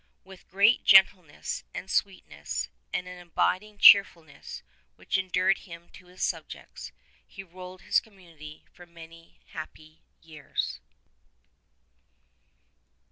With 0.23 0.47
great 0.49 0.83
gentleness 0.83 1.63
and 1.75 1.87
sweetness, 1.87 2.69
and 2.91 3.07
an 3.07 3.19
abiding 3.19 3.77
cheerfulness 3.77 4.63
which 4.95 5.15
endeared 5.15 5.59
him 5.59 5.89
to 5.89 6.07
his 6.07 6.23
subjects, 6.23 6.91
he 7.23 7.43
ruled 7.43 7.83
his 7.83 7.99
community 7.99 8.65
for 8.73 8.87
many 8.87 9.41
happy 9.49 10.01
years. 10.19 10.79